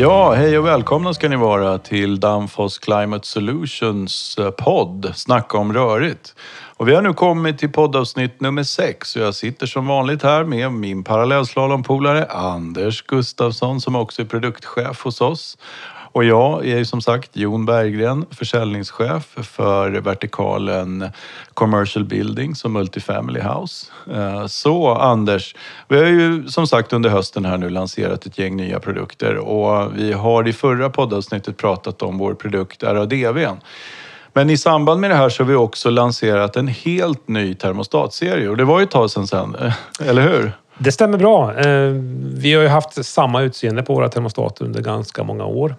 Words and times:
Ja, 0.00 0.34
hej 0.34 0.58
och 0.58 0.66
välkomna 0.66 1.14
ska 1.14 1.28
ni 1.28 1.36
vara 1.36 1.78
till 1.78 2.20
Danfoss 2.20 2.78
Climate 2.78 3.26
Solutions 3.26 4.38
eh, 4.38 4.50
podd 4.50 5.12
Snacka 5.14 5.58
om 5.58 5.72
rörigt. 5.72 6.34
Och 6.76 6.88
vi 6.88 6.94
har 6.94 7.02
nu 7.02 7.14
kommit 7.14 7.58
till 7.58 7.72
poddavsnitt 7.72 8.40
nummer 8.40 8.62
sex 8.62 9.16
och 9.16 9.22
jag 9.22 9.34
sitter 9.34 9.66
som 9.66 9.86
vanligt 9.86 10.22
här 10.22 10.44
med 10.44 10.72
min 10.72 11.04
parallellslalompolare 11.04 12.24
Anders 12.24 13.02
Gustafsson 13.02 13.80
som 13.80 13.96
också 13.96 14.22
är 14.22 14.26
produktchef 14.26 15.02
hos 15.04 15.20
oss. 15.20 15.58
Och 16.12 16.24
jag 16.24 16.66
är 16.66 16.84
som 16.84 17.00
sagt 17.00 17.30
Jon 17.36 17.66
Berggren, 17.66 18.26
försäljningschef 18.30 19.36
för 19.42 19.90
vertikalen 19.90 21.10
Commercial 21.54 22.04
Buildings 22.04 22.64
och 22.64 22.70
Multifamily 22.70 23.40
House. 23.40 23.86
Eh, 24.12 24.46
så 24.46 24.94
Anders, 24.94 25.54
vi 25.88 25.96
har 25.98 26.04
ju 26.04 26.48
som 26.48 26.66
sagt 26.66 26.92
under 26.92 27.10
hösten 27.10 27.44
här 27.44 27.58
nu 27.58 27.70
lanserat 27.70 28.26
ett 28.26 28.38
gäng 28.38 28.56
nya 28.56 28.80
produkter 28.80 29.36
och 29.36 29.98
vi 29.98 30.12
har 30.12 30.48
i 30.48 30.52
förra 30.52 30.90
poddavsnittet 30.90 31.56
pratat 31.56 32.02
om 32.02 32.18
vår 32.18 32.34
produkt 32.34 32.82
RADV. 32.82 33.46
Men 34.32 34.50
i 34.50 34.56
samband 34.56 35.00
med 35.00 35.10
det 35.10 35.16
här 35.16 35.28
så 35.28 35.42
har 35.42 35.48
vi 35.48 35.54
också 35.54 35.90
lanserat 35.90 36.56
en 36.56 36.68
helt 36.68 37.28
ny 37.28 37.54
termostatserie 37.54 38.48
och 38.48 38.56
det 38.56 38.64
var 38.64 38.78
ju 38.78 38.84
ett 38.84 38.90
tag 38.90 39.10
sedan 39.10 39.26
sedan, 39.26 39.56
eh, 39.60 40.08
eller 40.08 40.22
hur? 40.22 40.52
Det 40.80 40.92
stämmer 40.92 41.18
bra. 41.18 41.58
Eh, 41.58 41.90
vi 42.34 42.54
har 42.54 42.62
ju 42.62 42.68
haft 42.68 43.04
samma 43.04 43.42
utseende 43.42 43.82
på 43.82 43.94
våra 43.94 44.08
termostater 44.08 44.64
under 44.64 44.82
ganska 44.82 45.22
många 45.22 45.44
år. 45.44 45.74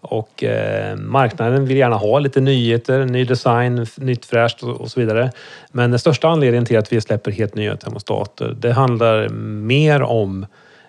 Och 0.00 0.44
eh, 0.44 0.96
marknaden 0.96 1.66
vill 1.66 1.76
gärna 1.76 1.96
ha 1.96 2.18
lite 2.18 2.40
nyheter, 2.40 3.04
ny 3.04 3.24
design, 3.24 3.86
nytt 3.96 4.26
fräscht 4.26 4.62
och 4.62 4.90
så 4.90 5.00
vidare. 5.00 5.30
Men 5.72 5.90
den 5.90 5.98
största 5.98 6.28
anledningen 6.28 6.66
till 6.66 6.78
att 6.78 6.92
vi 6.92 7.00
släpper 7.00 7.30
helt 7.30 7.54
nya 7.54 7.76
termostater, 7.76 8.56
det 8.60 8.72
handlar 8.72 9.28
mer 9.28 10.02
om 10.02 10.46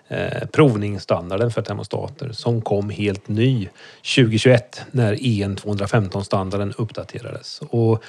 eh, 0.08 0.46
provningsstandarden 0.52 1.50
för 1.50 1.62
termostater 1.62 2.30
som 2.32 2.62
kom 2.62 2.90
helt 2.90 3.28
ny 3.28 3.68
2021 4.16 4.82
när 4.90 5.12
EN 5.12 5.56
215-standarden 5.56 6.72
uppdaterades. 6.78 7.60
Och, 7.70 8.02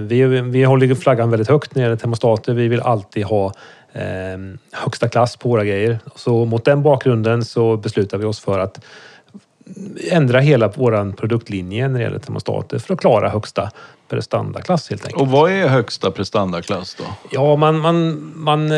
vi, 0.00 0.24
vi 0.44 0.64
håller 0.64 0.94
flaggan 0.94 1.30
väldigt 1.30 1.48
högt 1.48 1.74
när 1.74 1.82
det 1.82 1.84
gäller 1.84 1.96
termostater. 1.96 2.54
Vi 2.54 2.68
vill 2.68 2.80
alltid 2.80 3.24
ha 3.24 3.52
högsta 4.72 5.08
klass 5.08 5.36
på 5.36 5.48
våra 5.48 5.64
grejer. 5.64 5.98
Så 6.16 6.44
mot 6.44 6.64
den 6.64 6.82
bakgrunden 6.82 7.44
så 7.44 7.76
beslutar 7.76 8.18
vi 8.18 8.24
oss 8.24 8.40
för 8.40 8.58
att 8.58 8.84
ändra 10.10 10.40
hela 10.40 10.68
vår 10.68 11.12
produktlinje 11.12 11.88
när 11.88 11.98
det 11.98 12.04
gäller 12.04 12.18
termostater 12.18 12.78
för 12.78 12.94
att 12.94 13.00
klara 13.00 13.28
högsta 13.28 13.70
prestandaklass 14.08 14.90
helt 14.90 15.04
enkelt. 15.04 15.22
Och 15.22 15.28
vad 15.28 15.50
är 15.50 15.68
högsta 15.68 16.10
prestandaklass 16.10 16.94
då? 16.94 17.04
Ja, 17.30 17.56
man, 17.56 17.78
man, 17.78 18.32
man 18.36 18.72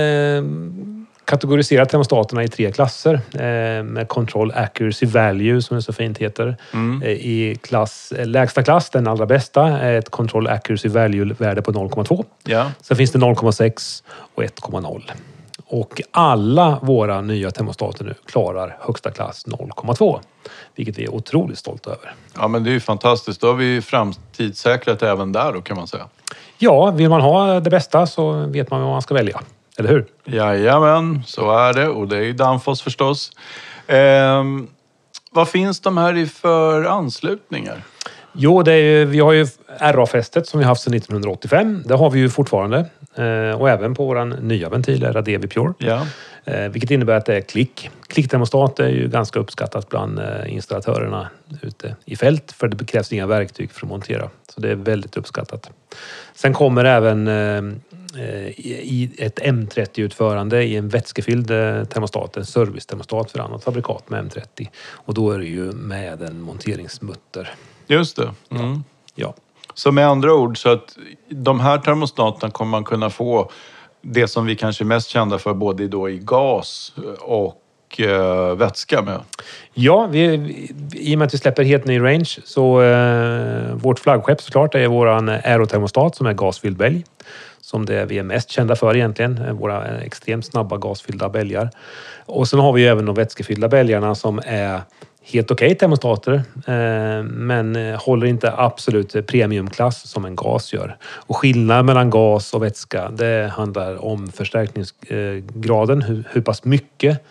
kategoriserar 1.24 1.84
termostaterna 1.84 2.44
i 2.44 2.48
tre 2.48 2.72
klasser 2.72 3.14
eh, 3.14 3.82
med 3.84 4.08
Control 4.08 4.52
Accuracy 4.54 5.06
Value 5.06 5.62
som 5.62 5.76
det 5.76 5.82
så 5.82 5.92
fint 5.92 6.18
heter. 6.18 6.56
Mm. 6.72 7.02
Eh, 7.02 7.08
I 7.08 7.58
klass, 7.62 8.12
eh, 8.12 8.26
lägsta 8.26 8.62
klass, 8.62 8.90
den 8.90 9.06
allra 9.06 9.26
bästa, 9.26 9.68
är 9.68 9.98
ett 9.98 10.10
Control 10.10 10.46
Accuracy 10.46 10.88
Value-värde 10.88 11.62
på 11.62 11.72
0,2. 11.72 12.24
Ja. 12.44 12.70
Sen 12.82 12.96
finns 12.96 13.12
det 13.12 13.18
0,6 13.18 14.02
och 14.34 14.42
1,0. 14.42 15.02
Och 15.66 16.00
alla 16.10 16.78
våra 16.82 17.20
nya 17.20 17.50
termostater 17.50 18.04
nu 18.04 18.14
klarar 18.26 18.76
högsta 18.80 19.10
klass 19.10 19.46
0,2. 19.46 20.20
Vilket 20.74 20.98
vi 20.98 21.04
är 21.04 21.14
otroligt 21.14 21.58
stolta 21.58 21.90
över. 21.90 22.14
Ja 22.36 22.48
men 22.48 22.64
det 22.64 22.70
är 22.70 22.72
ju 22.72 22.80
fantastiskt. 22.80 23.40
Då 23.40 23.46
har 23.46 23.54
vi 23.54 23.82
framtidssäkrat 23.82 25.02
även 25.02 25.32
där 25.32 25.52
då 25.52 25.62
kan 25.62 25.76
man 25.76 25.86
säga. 25.86 26.06
Ja, 26.58 26.90
vill 26.90 27.08
man 27.08 27.20
ha 27.20 27.60
det 27.60 27.70
bästa 27.70 28.06
så 28.06 28.32
vet 28.32 28.70
man 28.70 28.80
vad 28.80 28.90
man 28.90 29.02
ska 29.02 29.14
välja. 29.14 29.40
Eller 29.78 29.88
hur? 29.88 30.06
Jajamän, 30.24 31.22
så 31.26 31.58
är 31.58 31.72
det. 31.72 31.88
Och 31.88 32.08
det 32.08 32.16
är 32.16 32.22
ju 32.22 32.32
Danfoss 32.32 32.82
förstås. 32.82 33.30
Eh, 33.86 34.44
vad 35.30 35.48
finns 35.48 35.80
de 35.80 35.96
här 35.96 36.16
i 36.16 36.26
för 36.26 36.84
anslutningar? 36.84 37.82
Jo, 38.32 38.62
det 38.62 38.72
är, 38.72 39.04
vi 39.04 39.20
har 39.20 39.32
ju 39.32 39.46
RA-fästet 39.80 40.46
som 40.46 40.60
vi 40.60 40.66
haft 40.66 40.82
sedan 40.82 40.94
1985. 40.94 41.82
Det 41.86 41.94
har 41.94 42.10
vi 42.10 42.18
ju 42.18 42.30
fortfarande. 42.30 42.78
Eh, 43.14 43.60
och 43.60 43.70
även 43.70 43.94
på 43.94 44.04
vår 44.04 44.24
nya 44.24 44.68
ventil, 44.68 45.12
Radevi 45.12 45.48
Pure. 45.48 45.74
Ja. 45.78 46.06
Eh, 46.44 46.68
vilket 46.68 46.90
innebär 46.90 47.16
att 47.16 47.26
det 47.26 47.36
är 47.36 47.40
klick. 47.40 47.90
Klicktermostat 48.06 48.80
är 48.80 48.88
ju 48.88 49.08
ganska 49.08 49.38
uppskattat 49.38 49.88
bland 49.88 50.18
eh, 50.18 50.54
installatörerna 50.54 51.28
ute 51.62 51.96
i 52.04 52.16
fält 52.16 52.52
för 52.52 52.68
det 52.68 52.84
krävs 52.84 53.12
inga 53.12 53.26
verktyg 53.26 53.70
för 53.70 53.86
att 53.86 53.90
montera. 53.90 54.30
Så 54.48 54.60
det 54.60 54.70
är 54.70 54.74
väldigt 54.74 55.16
uppskattat. 55.16 55.70
Sen 56.34 56.54
kommer 56.54 56.84
även 56.84 57.28
Eh, 57.28 57.62
i 58.16 59.10
ett 59.18 59.38
M30-utförande 59.38 60.62
i 60.62 60.76
en 60.76 60.88
vätskefylld 60.88 61.50
eh, 61.50 61.84
termostat, 61.84 62.36
en 62.36 62.46
servicetermostat 62.46 63.30
för 63.30 63.38
annat 63.38 63.64
fabrikat 63.64 64.10
med 64.10 64.24
M30. 64.24 64.68
Och 64.90 65.14
då 65.14 65.30
är 65.30 65.38
det 65.38 65.44
ju 65.44 65.72
med 65.72 66.22
en 66.22 66.40
monteringsmutter. 66.40 67.54
Just 67.86 68.16
det. 68.16 68.34
Mm. 68.50 68.84
Ja. 69.14 69.34
Så 69.74 69.92
med 69.92 70.08
andra 70.08 70.34
ord, 70.34 70.58
så 70.58 70.68
att 70.68 70.96
de 71.28 71.60
här 71.60 71.78
termostaterna 71.78 72.50
kommer 72.50 72.70
man 72.70 72.84
kunna 72.84 73.10
få 73.10 73.50
det 74.02 74.28
som 74.28 74.46
vi 74.46 74.56
kanske 74.56 74.84
är 74.84 74.86
mest 74.86 75.08
kända 75.08 75.38
för 75.38 75.54
både 75.54 75.88
då 75.88 76.10
i 76.10 76.18
gas 76.18 76.92
och 77.20 78.00
eh, 78.00 78.54
vätska 78.54 79.02
med? 79.02 79.20
Ja, 79.74 80.06
vi, 80.06 80.24
i 80.92 81.14
och 81.14 81.18
med 81.18 81.26
att 81.26 81.34
vi 81.34 81.38
släpper 81.38 81.64
helt 81.64 81.84
ny 81.84 82.00
range 82.00 82.38
så 82.44 82.82
eh, 82.82 83.74
vårt 83.74 83.98
flaggskepp 83.98 84.42
såklart 84.42 84.74
är 84.74 84.88
våran 84.88 85.28
aerotermostat 85.28 86.16
som 86.16 86.26
är 86.26 86.32
gasfylld 86.32 86.76
bälg 86.76 87.04
som 87.64 87.86
det 87.86 88.04
vi 88.04 88.18
är 88.18 88.22
mest 88.22 88.50
kända 88.50 88.76
för 88.76 88.96
egentligen. 88.96 89.56
Våra 89.56 90.00
extremt 90.00 90.44
snabba 90.44 90.76
gasfyllda 90.76 91.28
bälgar. 91.28 91.70
Och 92.26 92.48
sen 92.48 92.58
har 92.58 92.72
vi 92.72 92.80
ju 92.80 92.88
även 92.88 93.06
de 93.06 93.14
vätskefyllda 93.14 93.68
bälgarna 93.68 94.14
som 94.14 94.40
är 94.44 94.80
helt 95.22 95.50
okej 95.50 95.66
okay 95.66 95.74
termostater, 95.74 96.32
eh, 96.66 97.22
men 97.22 97.94
håller 97.94 98.26
inte 98.26 98.52
absolut 98.56 99.26
premiumklass 99.26 100.08
som 100.08 100.24
en 100.24 100.36
gas 100.36 100.72
gör. 100.72 100.96
Och 101.02 101.36
skillnaden 101.36 101.86
mellan 101.86 102.10
gas 102.10 102.54
och 102.54 102.62
vätska, 102.62 103.10
det 103.10 103.52
handlar 103.56 104.04
om 104.04 104.28
förstärkningsgraden, 104.28 106.02
hur, 106.02 106.28
hur 106.30 106.40
pass 106.40 106.64
mycket 106.64 107.24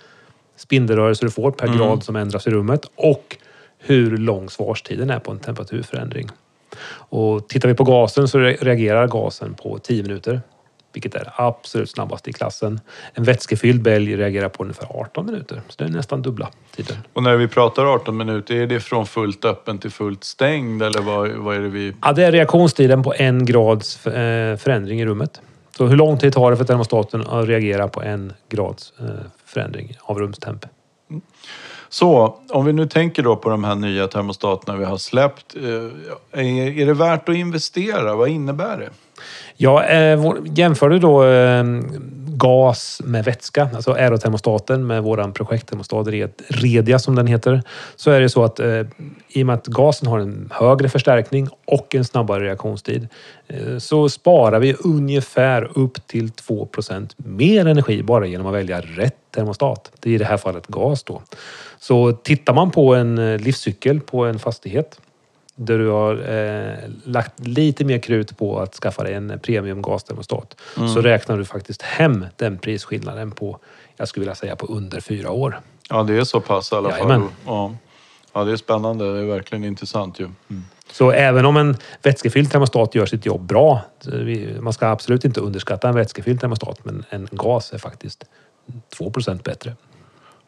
spindelrörelse 0.56 1.26
du 1.26 1.32
får 1.32 1.52
per 1.52 1.68
mm. 1.68 1.78
grad 1.78 2.04
som 2.04 2.16
ändras 2.16 2.48
i 2.48 2.50
rummet 2.50 2.86
och 2.96 3.38
hur 3.80 4.18
lång 4.18 4.50
svarstiden 4.50 5.10
är 5.10 5.20
på 5.20 5.32
en 5.32 5.40
temperaturförändring. 5.40 6.30
Och 7.10 7.48
tittar 7.48 7.70
vi 7.70 7.76
på 7.76 7.84
gasen 7.84 8.28
så 8.28 8.40
reagerar 8.40 9.08
gasen 9.08 9.54
på 9.54 9.80
10 9.80 10.04
minuter, 10.04 10.42
vilket 10.94 11.16
är 11.16 11.34
absolut 11.36 11.90
snabbast 11.90 12.28
i 12.28 12.34
klassen. 12.34 12.80
En 13.14 13.24
vätskefylld 13.24 13.82
bälg 13.82 14.18
reagerar 14.18 14.50
på 14.50 14.64
ungefär 14.64 14.88
18 15.00 15.26
minuter, 15.26 15.62
så 15.68 15.76
det 15.78 15.84
är 15.84 15.90
nästan 15.90 16.22
dubbla 16.22 16.50
tiden. 16.76 16.98
Och 17.14 17.24
när 17.24 17.36
vi 17.36 17.48
pratar 17.48 17.86
18 17.86 18.18
minuter, 18.18 18.56
är 18.56 18.68
det 18.68 18.80
från 18.80 19.06
fullt 19.06 19.46
öppen 19.46 19.78
till 19.78 19.92
fullt 19.92 20.24
stängd 20.24 20.84
eller 20.84 21.02
vad, 21.02 21.30
vad 21.30 21.56
är 21.56 21.60
det 21.60 21.70
vi... 21.70 21.94
Ja, 22.02 22.14
det 22.14 22.26
är 22.26 22.32
reaktionstiden 22.32 23.04
på 23.04 23.14
en 23.18 23.46
grads 23.46 24.08
eh, 24.08 24.58
förändring 24.58 25.02
i 25.02 25.06
rummet. 25.06 25.42
Så 25.78 25.86
hur 25.86 25.96
lång 25.96 26.18
tid 26.18 26.34
tar 26.34 26.52
det 26.52 26.58
för 26.58 26.66
termostaten 26.66 27.28
att 27.28 27.48
reagera 27.48 27.88
på 27.88 28.02
en 28.02 28.34
grads 28.50 28.94
eh, 29.00 29.06
förändring 29.46 29.98
av 30.02 30.20
rumstemp? 30.20 30.66
Mm. 31.10 31.22
Så 31.94 32.38
om 32.50 32.66
vi 32.66 32.74
nu 32.74 32.88
tänker 32.88 33.24
då 33.24 33.36
på 33.36 33.50
de 33.50 33.64
här 33.64 33.76
nya 33.76 34.08
termostaterna 34.08 34.78
vi 34.78 34.86
har 34.86 34.98
släppt. 34.98 35.56
Eh, 35.56 36.42
är 36.82 36.86
det 36.86 36.94
värt 36.94 37.30
att 37.30 37.36
investera? 37.36 38.16
Vad 38.16 38.30
innebär 38.30 38.78
det? 38.78 38.90
Ja, 39.58 39.84
eh, 39.84 40.34
jämför 40.46 40.90
du 40.90 41.00
då 41.00 41.26
eh, 41.26 41.64
gas 42.36 43.02
med 43.06 43.26
vätska, 43.26 43.70
alltså 43.76 43.92
aerotermostaten 43.92 44.88
med 44.88 45.04
våran 45.04 45.34
projekttermostat 45.34 46.08
Redia 46.48 47.00
som 47.00 47.16
den 47.16 47.28
heter, 47.28 47.62
så 47.96 48.12
är 48.12 48.22
det 48.22 48.30
så 48.30 48.44
att 48.44 48.60
eh, 48.60 48.82
i 49.28 49.44
och 49.44 49.48
med 49.48 49.54
att 49.54 49.68
gasen 49.68 50.08
har 50.08 50.20
en 50.20 50.50
högre 50.54 50.90
förstärkning 50.90 51.48
och 51.66 51.96
en 51.96 52.06
snabbare 52.06 52.44
reaktionstid 52.44 53.08
eh, 53.48 53.78
så 53.78 54.10
sparar 54.10 54.60
vi 54.60 54.76
ungefär 54.80 55.78
upp 55.78 56.08
till 56.08 56.30
2% 56.30 57.14
mer 57.16 57.66
energi 57.68 58.04
bara 58.04 58.26
genom 58.26 58.48
att 58.48 58.54
välja 58.54 58.82
rätt 58.82 59.16
termostat. 59.36 59.92
Det 60.00 60.10
är 60.10 60.14
i 60.14 60.18
det 60.18 60.26
här 60.26 60.38
fallet 60.38 60.68
gas 60.68 61.04
då. 61.04 61.22
Så 61.80 62.12
tittar 62.12 62.54
man 62.54 62.72
på 62.72 62.96
en 62.96 63.18
eh, 63.18 63.40
livscykel 63.40 64.00
på 64.00 64.26
en 64.26 64.40
fastighet 64.40 65.00
där 65.56 65.78
du 65.78 65.88
har 65.88 66.16
eh, 66.16 66.90
lagt 67.04 67.48
lite 67.48 67.86
mer 67.86 68.00
krut 68.00 68.38
på 68.38 68.60
att 68.60 68.76
skaffa 68.76 69.04
dig 69.04 69.14
en 69.14 69.40
premium 69.40 69.82
gastermostat 69.82 70.56
mm. 70.78 70.90
så 70.90 71.02
räknar 71.02 71.38
du 71.38 71.46
faktiskt 71.46 71.82
hem 71.82 72.26
den 72.36 72.58
prisskillnaden 72.58 73.32
på, 73.32 73.60
jag 73.98 74.08
skulle 74.08 74.22
vilja 74.22 74.36
säga 74.36 74.56
på 74.56 74.66
under 74.66 75.02
fyra 75.02 75.32
år. 75.32 75.60
Ja, 75.90 76.04
det 76.04 76.18
är 76.18 76.24
så 76.24 76.40
pass 76.40 76.72
i 76.72 76.76
alla 76.76 76.92
fall. 76.92 77.24
Ja. 77.46 77.76
ja, 78.34 78.44
det 78.44 78.52
är 78.52 78.56
spännande. 78.56 79.14
Det 79.14 79.20
är 79.20 79.26
verkligen 79.26 79.64
intressant 79.64 80.20
ju. 80.20 80.24
Mm. 80.24 80.64
Så 80.92 81.12
även 81.12 81.46
om 81.46 81.58
en 81.58 81.78
vätskefylld 82.02 82.52
termostat 82.52 82.96
gör 82.96 83.06
sitt 83.06 83.26
jobb 83.26 83.42
bra, 83.42 83.82
man 84.60 84.74
ska 84.74 84.88
absolut 84.88 85.26
inte 85.26 85.42
underskatta 85.42 85.90
en 85.90 85.96
vätskefylld 85.96 86.42
termostat, 86.42 86.86
men 86.86 87.06
en 87.10 87.28
gas 87.32 87.74
är 87.74 87.78
faktiskt 87.78 88.24
2% 88.98 89.44
bättre. 89.44 89.76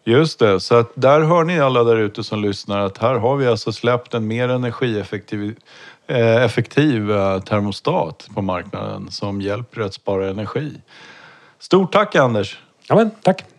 Just 0.08 0.40
det, 0.40 0.60
så 0.60 0.76
att 0.76 0.92
där 0.96 1.22
hör 1.22 1.44
ni 1.44 1.60
alla 1.60 1.84
där 1.84 1.96
ute 1.96 2.24
som 2.24 2.42
lyssnar 2.42 2.80
att 2.80 2.98
här 2.98 3.16
har 3.16 3.36
vi 3.36 3.48
alltså 3.48 3.72
släppt 3.72 4.14
en 4.14 4.28
mer 4.28 4.50
energieffektiv 4.50 5.56
eh, 6.08 6.44
effektiv 6.44 7.12
eh, 7.12 7.40
termostat 7.40 8.28
på 8.36 8.42
marknaden 8.42 9.12
som 9.12 9.42
hjälper 9.42 9.82
att 9.82 9.94
spara 9.94 10.30
energi. 10.30 10.82
Stort 11.60 11.92
tack 11.92 12.16
Anders! 12.16 12.60
Ja, 12.88 12.96
men, 12.96 13.12
tack! 13.22 13.55